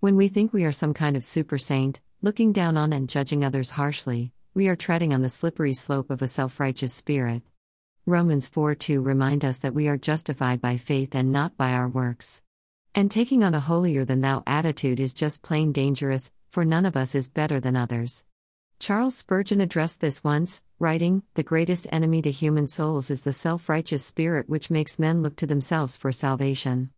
[0.00, 3.44] When we think we are some kind of super saint, looking down on and judging
[3.44, 7.42] others harshly, we are treading on the slippery slope of a self righteous spirit.
[8.06, 11.88] Romans 4 2 remind us that we are justified by faith and not by our
[11.88, 12.44] works.
[12.94, 16.96] And taking on a holier than thou attitude is just plain dangerous, for none of
[16.96, 18.24] us is better than others.
[18.78, 23.68] Charles Spurgeon addressed this once, writing The greatest enemy to human souls is the self
[23.68, 26.86] righteous spirit which makes men look to themselves for salvation.